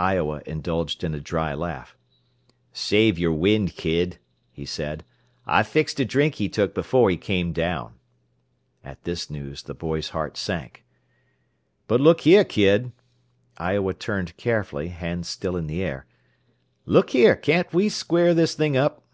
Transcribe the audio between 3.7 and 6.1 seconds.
kid," he said. "I fixed a